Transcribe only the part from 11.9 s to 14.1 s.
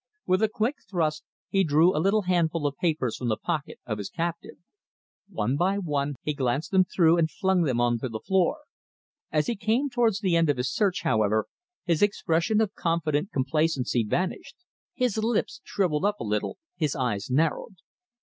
expression of confident complacency